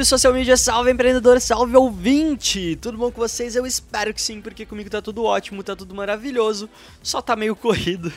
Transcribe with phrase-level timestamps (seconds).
[0.00, 2.74] Salve social media, salve empreendedor, salve ouvinte!
[2.80, 3.54] Tudo bom com vocês?
[3.54, 6.70] Eu espero que sim, porque comigo tá tudo ótimo, tá tudo maravilhoso.
[7.02, 8.10] Só tá meio corrido.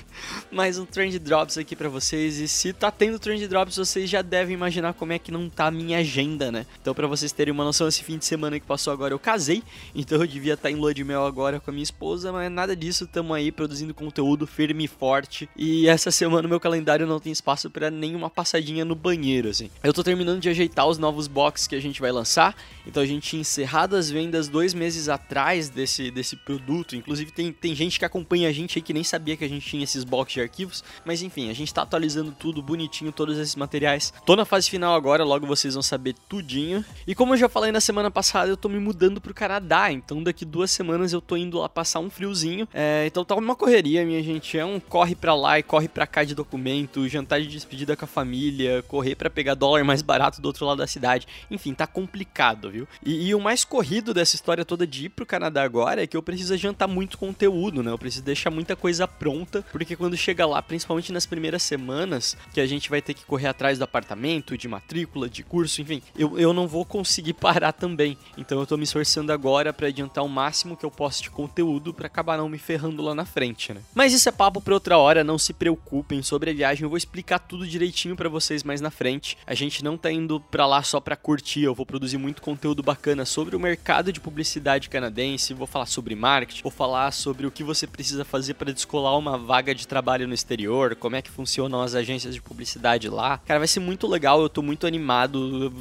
[0.50, 2.38] Mais um Trend Drops aqui pra vocês.
[2.38, 5.68] E se tá tendo Trend Drops, vocês já devem imaginar como é que não tá
[5.68, 6.66] a minha agenda, né?
[6.82, 9.62] Então, pra vocês terem uma noção, esse fim de semana que passou agora eu casei.
[9.94, 12.78] Então eu devia estar em lua de mel agora com a minha esposa, mas nada
[12.78, 15.50] disso, tamo aí produzindo conteúdo firme e forte.
[15.54, 19.70] E essa semana meu calendário não tem espaço pra nenhuma passadinha no banheiro, assim.
[19.84, 22.56] Eu tô terminando de ajeitar os novos boxes que a gente vai lançar.
[22.86, 26.96] Então a gente tinha encerrado as vendas dois meses atrás desse, desse produto.
[26.96, 29.66] Inclusive tem, tem gente que acompanha a gente aí que nem sabia que a gente
[29.66, 30.84] tinha esses boxes de arquivos.
[31.06, 34.14] Mas enfim, a gente tá atualizando tudo bonitinho, todos esses materiais.
[34.26, 36.84] Tô na fase final agora, logo vocês vão saber tudinho.
[37.08, 39.92] E como eu já falei na semana passada, eu tô me mudando pro Canadá.
[39.92, 42.68] Então daqui duas semanas eu tô indo lá passar um friozinho.
[42.74, 44.58] É, então tá uma correria, minha gente.
[44.58, 48.06] É um corre pra lá e corre pra cá de documento, jantar de despedida com
[48.06, 51.28] a família, correr pra pegar dólar mais barato do outro lado da cidade.
[51.50, 52.88] Enfim, tá complicado, viu?
[53.06, 56.18] E, e o mais corrido dessa história toda de ir pro Canadá agora é que
[56.18, 57.92] eu preciso jantar muito conteúdo, né?
[57.92, 62.60] Eu preciso deixar muita coisa pronta, porque quando chega lá, principalmente nas primeiras semanas, que
[62.60, 66.40] a gente vai ter que correr atrás do apartamento, de matrícula, de curso, enfim, eu,
[66.40, 68.18] eu não vou conseguir parar também.
[68.38, 71.94] Então eu tô me esforçando agora pra adiantar o máximo que eu posso de conteúdo
[71.94, 73.82] pra acabar não me ferrando lá na frente, né?
[73.94, 76.98] Mas isso é papo pra outra hora, não se preocupem sobre a viagem, eu vou
[76.98, 79.38] explicar tudo direitinho pra vocês mais na frente.
[79.46, 82.82] A gente não tá indo pra lá só pra curtir, eu vou produzir muito conteúdo
[82.82, 87.52] bacana sobre o mercado de publicidade canadense, vou falar sobre marketing, vou falar sobre o
[87.52, 91.30] que você precisa fazer para descolar uma vaga de trabalho no exterior, como é que
[91.30, 93.38] funcionam as agências de publicidade lá.
[93.40, 95.72] Cara, vai ser muito legal, eu tô muito animado.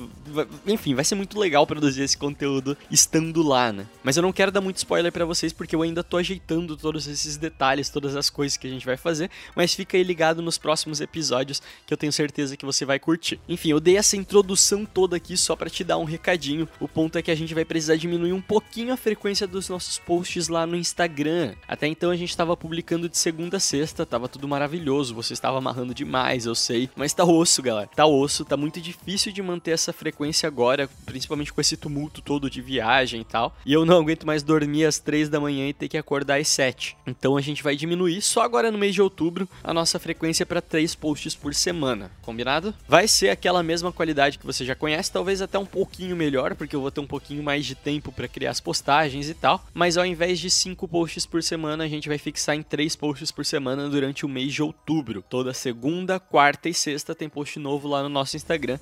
[0.67, 3.87] Enfim, vai ser muito legal produzir esse conteúdo estando lá, né?
[4.03, 7.07] Mas eu não quero dar muito spoiler para vocês porque eu ainda tô ajeitando todos
[7.07, 10.59] esses detalhes, todas as coisas que a gente vai fazer, mas fica aí ligado nos
[10.59, 13.39] próximos episódios que eu tenho certeza que você vai curtir.
[13.49, 16.69] Enfim, eu dei essa introdução toda aqui só para te dar um recadinho.
[16.81, 19.97] O ponto é que a gente vai precisar diminuir um pouquinho a frequência dos nossos
[19.97, 21.55] posts lá no Instagram.
[21.69, 25.59] Até então a gente estava publicando de segunda a sexta, tava tudo maravilhoso, você estava
[25.59, 27.89] amarrando demais, eu sei, mas tá osso, galera.
[27.95, 32.51] Tá osso, tá muito difícil de manter essa frequência agora, principalmente com esse tumulto todo
[32.51, 33.55] de viagem e tal.
[33.65, 36.49] E eu não aguento mais dormir às três da manhã e ter que acordar às
[36.49, 36.97] sete.
[37.07, 40.61] Então a gente vai diminuir só agora no mês de outubro a nossa frequência para
[40.61, 42.75] três posts por semana, combinado?
[42.89, 46.75] Vai ser aquela mesma qualidade que você já conhece, talvez até um pouquinho melhor, porque
[46.75, 49.65] eu vou ter um pouquinho mais de tempo para criar as postagens e tal.
[49.75, 53.31] Mas ao invés de cinco posts por semana, a gente vai fixar em três posts
[53.31, 55.25] por semana durante o mês de outubro.
[55.29, 58.79] Toda segunda, quarta e sexta tem post novo lá no nosso Instagram,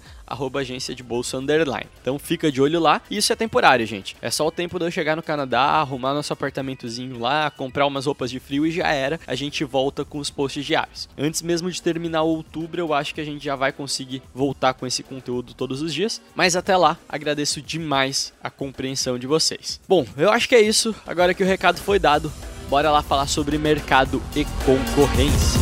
[0.60, 1.88] agência de bolsa underline.
[2.00, 3.03] Então fica de olho lá.
[3.10, 4.16] Isso é temporário, gente.
[4.20, 8.06] É só o tempo de eu chegar no Canadá, arrumar nosso apartamentozinho lá, comprar umas
[8.06, 9.20] roupas de frio e já era.
[9.26, 11.09] A gente volta com os posts diários.
[11.19, 14.87] Antes mesmo de terminar outubro, eu acho que a gente já vai conseguir voltar com
[14.87, 16.20] esse conteúdo todos os dias.
[16.34, 19.81] Mas até lá, agradeço demais a compreensão de vocês.
[19.88, 20.94] Bom, eu acho que é isso.
[21.06, 22.33] Agora que o recado foi dado,
[22.69, 25.61] bora lá falar sobre mercado e concorrência.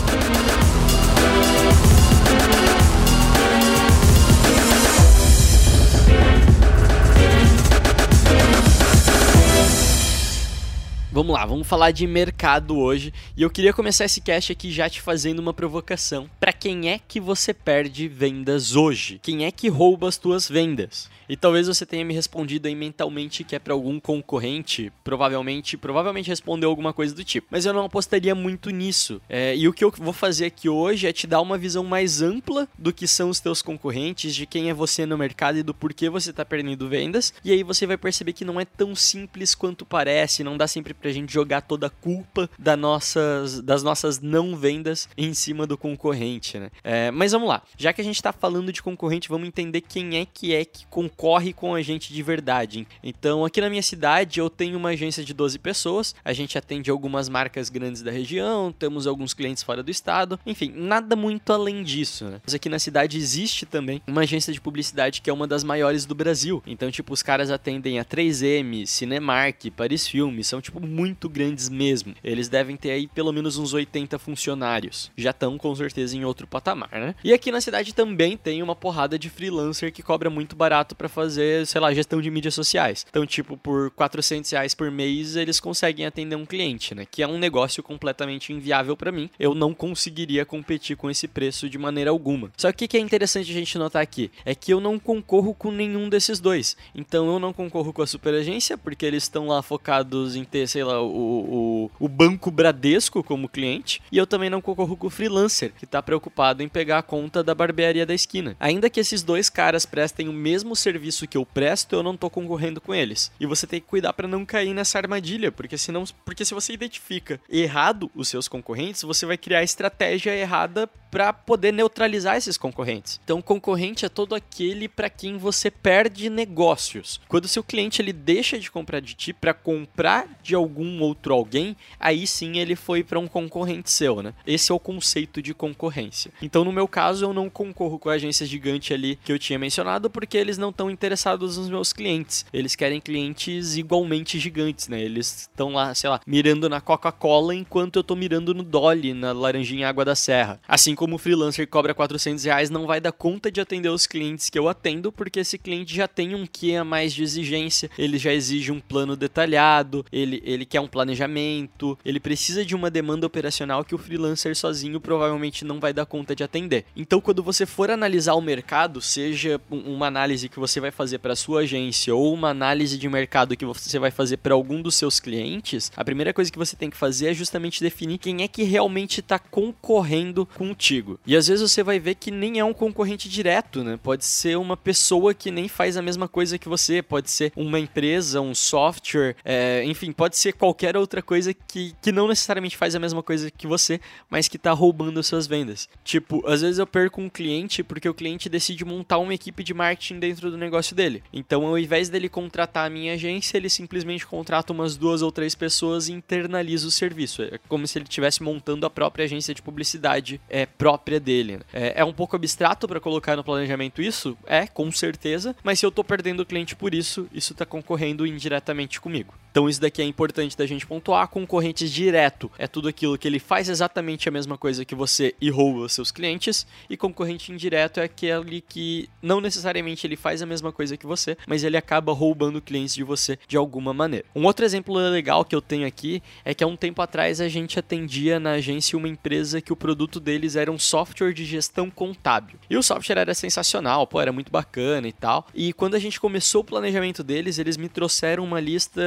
[11.19, 13.13] Vamos lá, vamos falar de mercado hoje.
[13.37, 16.31] E eu queria começar esse cast aqui já te fazendo uma provocação.
[16.39, 19.21] Para quem é que você perde vendas hoje?
[19.23, 21.09] Quem é que rouba as tuas vendas?
[21.29, 26.29] E talvez você tenha me respondido aí mentalmente que é para algum concorrente, provavelmente, provavelmente
[26.29, 27.47] respondeu alguma coisa do tipo.
[27.51, 29.21] Mas eu não apostaria muito nisso.
[29.29, 32.23] É, e o que eu vou fazer aqui hoje é te dar uma visão mais
[32.23, 35.75] ampla do que são os teus concorrentes, de quem é você no mercado e do
[35.75, 37.35] porquê você tá perdendo vendas.
[37.45, 40.95] E aí você vai perceber que não é tão simples quanto parece, não dá sempre
[40.95, 45.77] pra gente jogar toda a culpa das nossas, das nossas não vendas em cima do
[45.77, 46.71] concorrente, né?
[46.85, 50.19] É, mas vamos lá, já que a gente tá falando de concorrente, vamos entender quem
[50.19, 52.87] é que é que concorre com a gente de verdade.
[53.03, 56.91] Então, aqui na minha cidade, eu tenho uma agência de 12 pessoas, a gente atende
[56.91, 61.83] algumas marcas grandes da região, temos alguns clientes fora do estado, enfim, nada muito além
[61.83, 62.41] disso, né?
[62.45, 66.05] Mas aqui na cidade existe também uma agência de publicidade que é uma das maiores
[66.05, 66.63] do Brasil.
[66.67, 72.15] Então, tipo, os caras atendem a 3M, Cinemark, Paris Filmes, são tipo muito grandes mesmo.
[72.23, 75.11] Eles devem ter aí pelo menos uns 80 funcionários.
[75.17, 77.15] Já estão com certeza em outros outro patamar, né?
[77.25, 81.09] E aqui na cidade também tem uma porrada de freelancer que cobra muito barato para
[81.09, 83.05] fazer, sei lá, gestão de mídias sociais.
[83.09, 87.05] Então, tipo, por 400 reais por mês, eles conseguem atender um cliente, né?
[87.11, 89.29] Que é um negócio completamente inviável para mim.
[89.39, 92.51] Eu não conseguiria competir com esse preço de maneira alguma.
[92.57, 95.55] Só que o que é interessante a gente notar aqui é que eu não concorro
[95.55, 96.77] com nenhum desses dois.
[96.95, 100.85] Então, eu não concorro com a superagência, porque eles estão lá focados em ter, sei
[100.85, 104.01] lá, o, o, o banco Bradesco como cliente.
[104.13, 106.28] E eu também não concorro com o freelancer, que tá preocupado
[106.61, 108.57] em pegar a conta da barbearia da esquina.
[108.61, 112.31] Ainda que esses dois caras prestem o mesmo serviço que eu presto, eu não tô
[112.31, 113.31] concorrendo com eles.
[113.41, 116.73] E você tem que cuidar para não cair nessa armadilha, porque senão, porque se você
[116.73, 123.21] identifica errado os seus concorrentes, você vai criar estratégia errada para poder neutralizar esses concorrentes.
[123.25, 127.21] Então, concorrente é todo aquele para quem você perde negócios.
[127.29, 131.77] Quando seu cliente ele deixa de comprar de ti para comprar de algum outro alguém,
[131.99, 134.35] aí sim ele foi para um concorrente seu, né?
[134.47, 136.18] Esse é o conceito de concorrência.
[136.43, 139.59] Então, no meu caso, eu não concorro com a agência gigante ali que eu tinha
[139.59, 142.45] mencionado, porque eles não estão interessados nos meus clientes.
[142.53, 145.01] Eles querem clientes igualmente gigantes, né?
[145.01, 149.33] Eles estão lá, sei lá, mirando na Coca-Cola enquanto eu tô mirando no Dolly, na
[149.33, 150.61] Laranjinha Água da Serra.
[150.67, 154.07] Assim como o freelancer que cobra 400 reais não vai dar conta de atender os
[154.07, 157.91] clientes que eu atendo, porque esse cliente já tem um que a mais de exigência,
[157.99, 162.91] ele já exige um plano detalhado, ele, ele quer um planejamento, ele precisa de uma
[162.91, 166.85] demanda operacional que o freelancer sozinho provavelmente não vai dar conta de atender.
[166.97, 171.37] Então, quando você for analisar o mercado, seja uma análise que você vai fazer para
[171.37, 175.21] sua agência ou uma análise de mercado que você vai fazer para algum dos seus
[175.21, 178.63] clientes, a primeira coisa que você tem que fazer é justamente definir quem é que
[178.63, 181.21] realmente está concorrendo contigo.
[181.27, 183.99] E às vezes você vai ver que nem é um concorrente direto, né?
[184.03, 187.79] Pode ser uma pessoa que nem faz a mesma coisa que você, pode ser uma
[187.79, 192.95] empresa, um software, é, enfim, pode ser qualquer outra coisa que, que não necessariamente faz
[192.95, 194.01] a mesma coisa que você,
[194.31, 195.89] mas que está roubando as suas vendas.
[196.05, 199.75] Tipo, às vezes eu perco um cliente porque o cliente decide montar uma equipe de
[199.75, 201.23] marketing dentro do negócio dele.
[201.33, 205.55] Então, ao invés dele contratar a minha agência, ele simplesmente contrata umas duas ou três
[205.55, 207.43] pessoas e internaliza o serviço.
[207.43, 211.61] É como se ele estivesse montando a própria agência de publicidade é, própria dele.
[211.73, 214.37] É, é um pouco abstrato para colocar no planejamento isso?
[214.47, 215.55] É, com certeza.
[215.63, 219.35] Mas se eu tô perdendo o cliente por isso, isso tá concorrendo indiretamente comigo.
[219.59, 221.27] Então isso daqui é importante da gente pontuar.
[221.27, 225.51] Concorrente direto é tudo aquilo que ele faz exatamente a mesma coisa que você e
[225.51, 226.65] rouba seus clientes.
[226.89, 231.37] E concorrente indireto é aquele que não necessariamente ele faz a mesma coisa que você,
[231.45, 234.25] mas ele acaba roubando clientes de você de alguma maneira.
[234.33, 237.49] Um outro exemplo legal que eu tenho aqui é que há um tempo atrás a
[237.49, 241.91] gente atendia na agência uma empresa que o produto deles era um software de gestão
[241.91, 242.61] contábil.
[242.71, 245.49] E o software era sensacional, pô, era muito bacana e tal.
[245.53, 249.03] E quando a gente começou o planejamento deles, eles me trouxeram uma lista,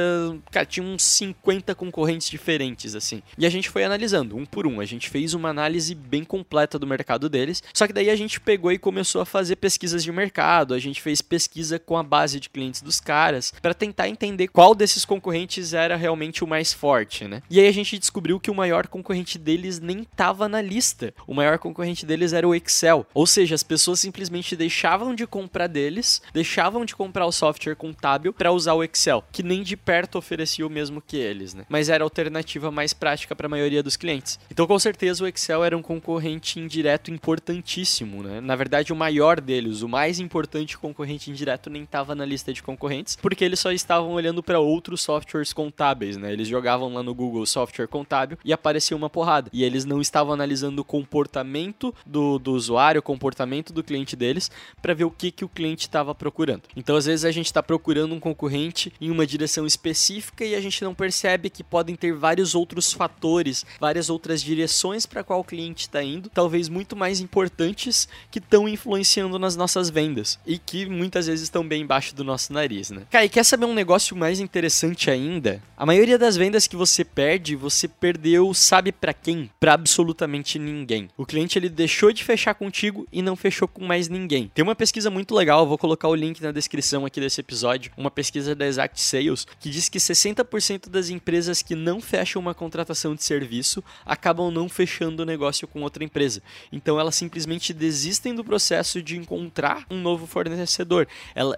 [0.50, 3.22] cara, tinha uns 50 concorrentes diferentes assim.
[3.36, 4.80] E a gente foi analisando um por um.
[4.80, 7.62] A gente fez uma análise bem completa do mercado deles.
[7.72, 11.00] Só que daí a gente pegou e começou a fazer pesquisas de mercado, a gente
[11.00, 15.74] fez pesquisa com a base de clientes dos caras para tentar entender qual desses concorrentes
[15.74, 17.42] era realmente o mais forte, né?
[17.50, 21.14] E aí a gente descobriu que o maior concorrente deles nem tava na lista.
[21.26, 23.06] O maior concorrente deles era o Excel.
[23.14, 28.32] Ou seja, as pessoas simplesmente deixavam de comprar deles, deixavam de comprar o software contábil
[28.32, 31.66] para usar o Excel, que nem de perto oferecia o mesmo que eles, né?
[31.68, 34.38] Mas era a alternativa mais prática para a maioria dos clientes.
[34.50, 38.40] Então, com certeza, o Excel era um concorrente indireto importantíssimo, né?
[38.40, 42.62] Na verdade, o maior deles, o mais importante concorrente indireto, nem estava na lista de
[42.62, 46.32] concorrentes, porque eles só estavam olhando para outros softwares contábeis, né?
[46.32, 49.50] Eles jogavam lá no Google software contábil e aparecia uma porrada.
[49.52, 54.50] E eles não estavam analisando o comportamento do, do usuário, o comportamento do cliente deles,
[54.80, 56.62] para ver o que, que o cliente estava procurando.
[56.76, 60.60] Então, às vezes, a gente está procurando um concorrente em uma direção específica e a
[60.60, 65.44] gente não percebe que podem ter vários outros fatores, várias outras direções para qual o
[65.44, 70.86] cliente está indo, talvez muito mais importantes que estão influenciando nas nossas vendas e que
[70.86, 73.02] muitas vezes estão bem embaixo do nosso nariz, né?
[73.10, 75.62] Cara, e quer saber um negócio mais interessante ainda?
[75.76, 79.50] A maioria das vendas que você perde, você perdeu, sabe para quem?
[79.58, 81.08] Para absolutamente ninguém.
[81.16, 84.50] O cliente ele deixou de fechar contigo e não fechou com mais ninguém.
[84.54, 88.10] Tem uma pesquisa muito legal, vou colocar o link na descrição aqui desse episódio, uma
[88.10, 93.14] pesquisa da Exact Sales que diz que 60% das empresas que não fecham uma contratação
[93.14, 96.42] de serviço acabam não fechando o negócio com outra empresa.
[96.72, 101.06] Então elas simplesmente desistem do processo de encontrar um novo fornecedor.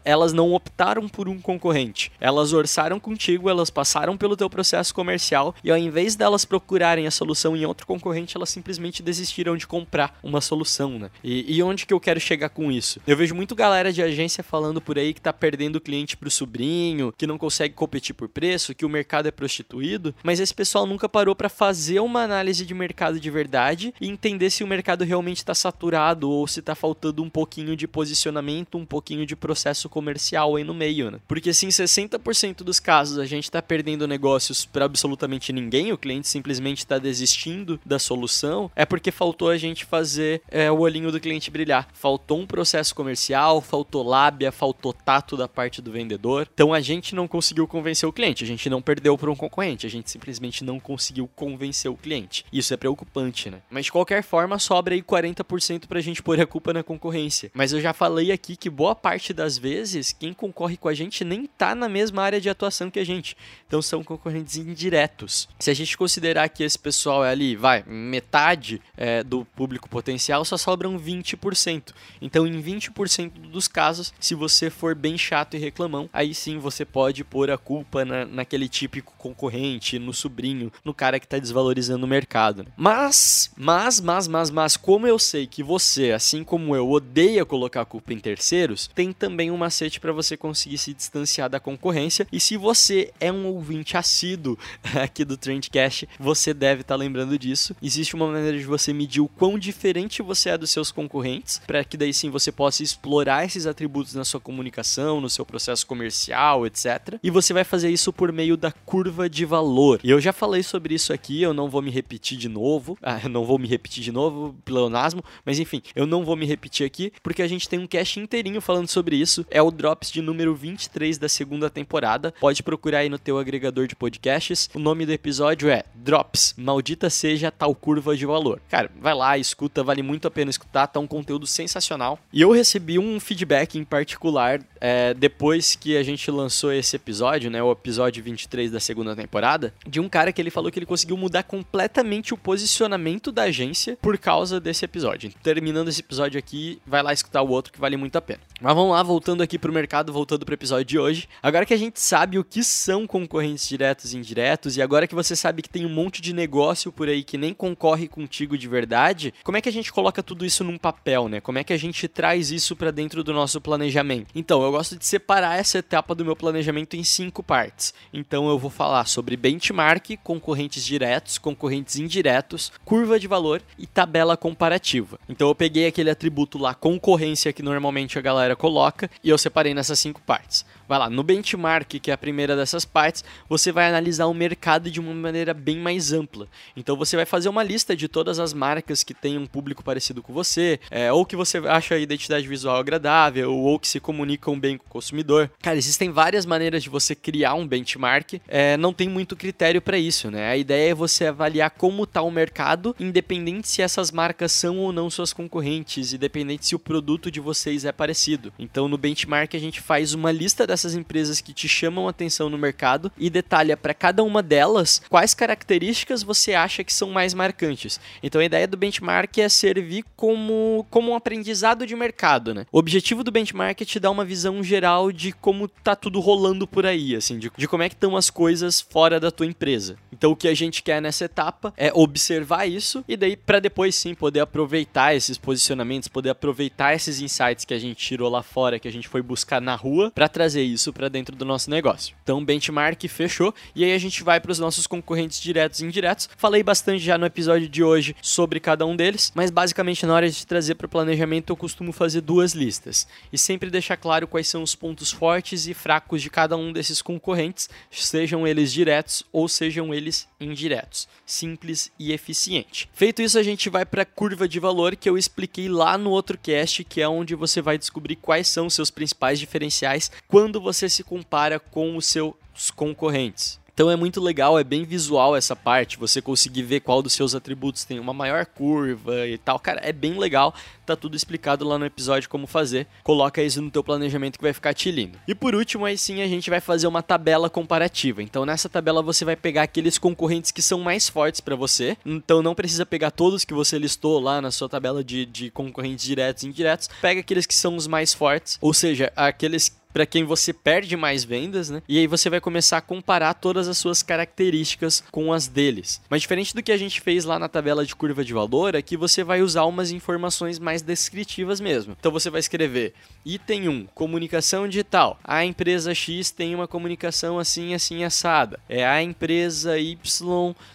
[0.05, 2.13] Elas não optaram por um concorrente.
[2.21, 7.11] Elas orçaram contigo, elas passaram pelo teu processo comercial e ao invés delas procurarem a
[7.11, 11.11] solução em outro concorrente, elas simplesmente desistiram de comprar uma solução, né?
[11.23, 13.01] E, e onde que eu quero chegar com isso?
[13.07, 17.13] Eu vejo muito galera de agência falando por aí que tá perdendo cliente pro sobrinho,
[17.17, 21.09] que não consegue competir por preço, que o mercado é prostituído, mas esse pessoal nunca
[21.09, 25.38] parou para fazer uma análise de mercado de verdade e entender se o mercado realmente
[25.38, 30.57] está saturado ou se está faltando um pouquinho de posicionamento, um pouquinho de processo comercial
[30.57, 31.21] aí no meio, né?
[31.29, 35.99] Porque se em 60% dos casos a gente está perdendo negócios para absolutamente ninguém, o
[35.99, 41.12] cliente simplesmente está desistindo da solução, é porque faltou a gente fazer é, o olhinho
[41.12, 41.88] do cliente brilhar.
[41.93, 46.49] Faltou um processo comercial, faltou lábia, faltou tato da parte do vendedor.
[46.53, 49.87] Então a gente não conseguiu convencer o cliente, a gente não perdeu para um concorrente,
[49.87, 52.45] a gente simplesmente não conseguiu convencer o cliente.
[52.52, 53.61] Isso é preocupante, né?
[53.69, 57.50] Mas de qualquer forma, sobra aí 40% pra gente pôr a culpa na concorrência.
[57.52, 61.25] Mas eu já falei aqui que boa parte das vezes quem concorre com a gente
[61.25, 63.37] nem tá na mesma área de atuação que a gente.
[63.66, 65.49] Então são concorrentes indiretos.
[65.59, 70.45] Se a gente considerar que esse pessoal é ali, vai, metade é, do público potencial,
[70.45, 71.93] só sobram 20%.
[72.23, 76.85] Então em 20% dos casos, se você for bem chato e reclamão, aí sim você
[76.85, 82.04] pode pôr a culpa na, naquele típico concorrente, no sobrinho, no cara que está desvalorizando
[82.04, 82.62] o mercado.
[82.62, 82.71] Né?
[82.76, 87.80] Mas, mas, mas, mas, mas, como eu sei que você, assim como eu, odeia colocar
[87.80, 92.26] a culpa em terceiros, tem também um macete para você conseguir se distanciar da concorrência.
[92.30, 94.59] E se você é um ouvinte assíduo
[95.02, 97.75] aqui do Trendcast, você deve estar tá lembrando disso.
[97.83, 101.83] Existe uma maneira de você medir o quão diferente você é dos seus concorrentes, para
[101.85, 106.66] que daí sim você possa explorar esses atributos na sua comunicação, no seu processo comercial,
[106.66, 107.18] etc.
[107.23, 110.00] E você vai fazer isso por meio da curva de valor.
[110.02, 112.99] E eu já falei sobre isso aqui, eu não vou me repetir de novo.
[113.06, 116.87] Ah, não vou me repetir de novo, pleonasmo, mas enfim, eu não vou me repetir
[116.87, 119.46] aqui, porque a gente tem um cast inteirinho falando sobre isso.
[119.50, 122.34] É o Drops de número 23 da segunda temporada.
[122.40, 124.70] Pode procurar aí no teu agregador de podcasts.
[124.75, 128.61] O nome do episódio é Drops, maldita seja tal curva de valor.
[128.68, 132.18] Cara, vai lá, escuta, vale muito a pena escutar, tá um conteúdo sensacional.
[132.32, 137.50] E eu recebi um feedback em particular é, depois que a gente lançou esse episódio,
[137.50, 140.87] né, o episódio 23 da segunda temporada, de um cara que ele falou que ele
[140.87, 145.33] conseguiu mudar completamente o posicionamento da agência por causa desse episódio.
[145.43, 148.41] Terminando esse episódio aqui, vai lá escutar o outro que vale muito a pena.
[148.61, 151.29] Mas vamos lá, voltando aqui pro mercado, voltando pro episódio de hoje.
[151.43, 155.15] Agora que a gente sabe o que são concorrentes diretos e indiretos, e agora que
[155.15, 158.69] você sabe que tem um monte de negócio por aí que nem concorre contigo de
[158.69, 161.41] verdade, como é que a gente coloca tudo isso num papel, né?
[161.41, 164.29] Como é que a gente traz isso para dentro do nosso planejamento?
[164.35, 167.84] Então, eu gosto de separar essa etapa do meu planejamento em cinco partes.
[168.12, 174.37] Então, eu vou falar sobre benchmark, concorrentes diretos, concorrentes indiretos, curva de valor e tabela
[174.37, 175.19] comparativa.
[175.29, 179.75] Então, eu peguei aquele atributo lá, concorrência, que normalmente a galera coloca, e eu separei
[179.75, 180.64] nessas cinco partes.
[180.87, 184.91] Vai lá, no benchmark, que é a primeira dessas partes, você vai analisar o mercado
[184.91, 186.47] de uma maneira bem mais ampla.
[186.76, 190.23] Então você vai fazer uma lista de todas as marcas que têm um público parecido
[190.23, 194.59] com você, é, ou que você acha a identidade visual agradável, ou que se comunicam
[194.59, 195.50] bem com o consumidor.
[195.62, 199.99] Cara, existem várias maneiras de você criar um benchmark, é, não tem muito critério para
[199.99, 200.49] isso, né?
[200.49, 204.92] A ideia é você avaliar como está o mercado, independente se essas marcas são ou
[204.92, 208.52] não suas concorrentes, independente se o produto de vocês é parecido.
[208.59, 212.59] Então no benchmark a gente faz uma lista dessas empresas que te chamam atenção no
[212.59, 218.00] mercado e detalha para cada uma delas quais características você acha que são mais marcantes.
[218.23, 222.66] Então a ideia do benchmark é servir como, como um aprendizado de mercado, né?
[222.73, 226.66] O objetivo do benchmark é te dar uma visão geral de como tá tudo rolando
[226.66, 229.96] por aí, assim, de, de como é que estão as coisas fora da tua empresa.
[230.12, 233.94] Então o que a gente quer nessa etapa é observar isso e daí para depois
[233.94, 238.78] sim poder aproveitar esses posicionamentos, poder aproveitar esses insights que a gente tirou lá fora,
[238.78, 242.14] que a gente foi buscar na rua para trazer isso para dentro do nosso negócio.
[242.23, 246.28] Então, benchmark fechou e aí a gente vai para os nossos concorrentes diretos e indiretos.
[246.37, 250.30] Falei bastante já no episódio de hoje sobre cada um deles, mas basicamente na hora
[250.30, 254.49] de trazer para o planejamento eu costumo fazer duas listas e sempre deixar claro quais
[254.49, 257.44] são os pontos fortes e fracos de cada um desses concorrentes,
[257.91, 261.09] sejam eles diretos ou sejam eles indiretos.
[261.27, 262.89] Simples e eficiente.
[262.93, 266.11] Feito isso, a gente vai para a curva de valor que eu expliquei lá no
[266.11, 270.89] outro cast, que é onde você vai descobrir quais são seus principais diferenciais quando você
[270.89, 273.63] se compara com os seus concorrentes.
[273.75, 277.35] Então é muito legal, é bem visual essa parte, você conseguir ver qual dos seus
[277.35, 279.59] atributos tem uma maior curva e tal.
[279.59, 280.54] Cara, é bem legal,
[280.87, 282.87] tá tudo explicado lá no episódio como fazer.
[283.02, 285.19] Coloca isso no teu planejamento que vai ficar te lindo.
[285.26, 288.23] E por último, aí sim a gente vai fazer uma tabela comparativa.
[288.23, 291.97] Então nessa tabela você vai pegar aqueles concorrentes que são mais fortes para você.
[292.07, 296.04] Então não precisa pegar todos que você listou lá na sua tabela de, de concorrentes
[296.04, 296.88] diretos e indiretos.
[297.02, 301.23] Pega aqueles que são os mais fortes, ou seja, aqueles para quem você perde mais
[301.23, 301.81] vendas, né?
[301.89, 306.01] E aí você vai começar a comparar todas as suas características com as deles.
[306.11, 308.97] Mas diferente do que a gente fez lá na tabela de curva de valor, aqui
[308.97, 311.97] você vai usar umas informações mais descritivas mesmo.
[311.99, 312.93] Então você vai escrever
[313.25, 315.17] item 1, comunicação digital.
[315.23, 318.59] A empresa X tem uma comunicação assim, assim assada.
[318.69, 319.97] É a empresa Y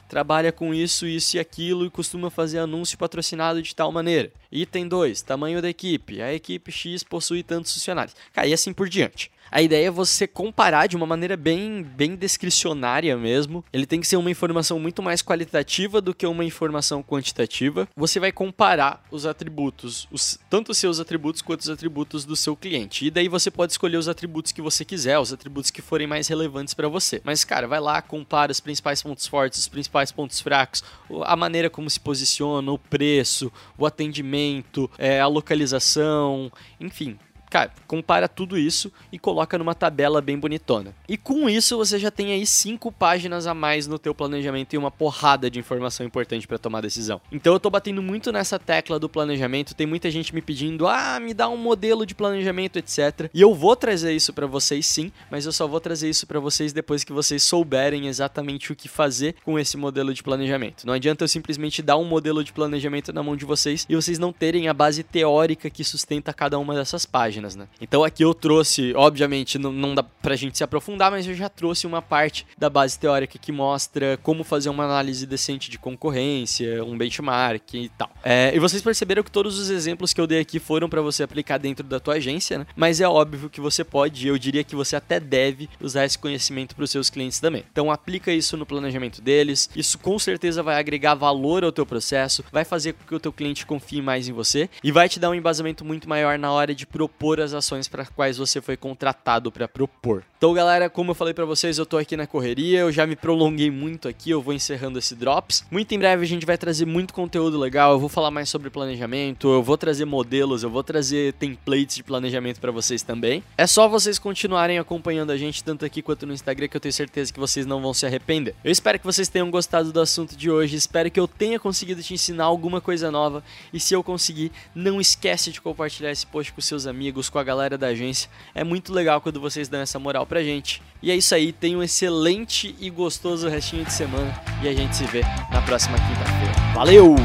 [0.07, 4.31] trabalha com isso, isso e aquilo e costuma fazer anúncio patrocinado de tal maneira.
[4.51, 6.21] Item 2, tamanho da equipe.
[6.21, 8.15] A equipe X possui tantos funcionários.
[8.33, 9.31] Cara, e assim por diante.
[9.51, 13.63] A ideia é você comparar de uma maneira bem, bem descricionária mesmo.
[13.73, 17.87] Ele tem que ser uma informação muito mais qualitativa do que uma informação quantitativa.
[17.95, 22.55] Você vai comparar os atributos, os, tanto os seus atributos quanto os atributos do seu
[22.55, 23.05] cliente.
[23.05, 26.27] E daí você pode escolher os atributos que você quiser, os atributos que forem mais
[26.27, 27.21] relevantes para você.
[27.23, 30.83] Mas, cara, vai lá, compara os principais pontos fortes, os principais pontos fracos,
[31.23, 37.17] a maneira como se posiciona, o preço, o atendimento, é, a localização, enfim
[37.49, 40.93] Cara, compara tudo isso e coloca numa tabela bem bonitona.
[41.07, 44.77] E com isso você já tem aí cinco páginas a mais no teu planejamento e
[44.77, 47.19] uma porrada de informação importante para tomar decisão.
[47.31, 51.19] Então eu tô batendo muito nessa tecla do planejamento, tem muita gente me pedindo: "Ah,
[51.19, 53.29] me dá um modelo de planejamento, etc".
[53.33, 56.39] E eu vou trazer isso para vocês sim, mas eu só vou trazer isso para
[56.39, 60.85] vocês depois que vocês souberem exatamente o que fazer com esse modelo de planejamento.
[60.85, 64.19] Não adianta eu simplesmente dar um modelo de planejamento na mão de vocês e vocês
[64.19, 67.67] não terem a base teórica que sustenta cada uma dessas páginas páginas, né?
[67.81, 71.49] Então aqui eu trouxe, obviamente, não, não dá pra gente se aprofundar, mas eu já
[71.49, 76.83] trouxe uma parte da base teórica que mostra como fazer uma análise decente de concorrência,
[76.83, 78.09] um benchmark e tal.
[78.23, 81.23] É, e vocês perceberam que todos os exemplos que eu dei aqui foram para você
[81.23, 82.65] aplicar dentro da tua agência, né?
[82.75, 86.75] Mas é óbvio que você pode, eu diria que você até deve usar esse conhecimento
[86.75, 87.63] para os seus clientes também.
[87.71, 89.69] Então aplica isso no planejamento deles.
[89.75, 93.31] Isso com certeza vai agregar valor ao teu processo, vai fazer com que o teu
[93.31, 96.73] cliente confie mais em você e vai te dar um embasamento muito maior na hora
[96.73, 100.23] de propor propor as ações para quais você foi contratado para propor.
[100.39, 103.13] Então, galera, como eu falei para vocês, eu tô aqui na correria, eu já me
[103.13, 105.65] prolonguei muito aqui, eu vou encerrando esse drops.
[105.69, 108.69] Muito em breve a gente vai trazer muito conteúdo legal, eu vou falar mais sobre
[108.69, 113.43] planejamento, eu vou trazer modelos, eu vou trazer templates de planejamento para vocês também.
[113.57, 116.93] É só vocês continuarem acompanhando a gente tanto aqui quanto no Instagram que eu tenho
[116.93, 118.55] certeza que vocês não vão se arrepender.
[118.63, 122.01] Eu espero que vocês tenham gostado do assunto de hoje, espero que eu tenha conseguido
[122.01, 123.43] te ensinar alguma coisa nova
[123.73, 127.43] e se eu conseguir, não esquece de compartilhar esse post com seus amigos com a
[127.43, 128.29] galera da agência.
[128.55, 130.81] É muito legal quando vocês dão essa moral pra gente.
[131.01, 134.95] E é isso aí, tenha um excelente e gostoso restinho de semana e a gente
[134.95, 136.53] se vê na próxima quinta-feira.
[136.73, 137.15] Valeu!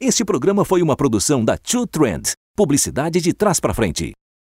[0.00, 4.12] Este programa foi uma produção da Two Trend, publicidade de trás para frente.